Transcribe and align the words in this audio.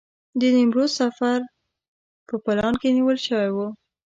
د 0.39 0.41
نیمروز 0.55 0.91
سفر 1.01 1.39
په 2.27 2.35
پلان 2.43 2.73
کې 2.81 2.89
نیول 2.97 3.17
شوی 3.27 3.49
و. 3.53 3.57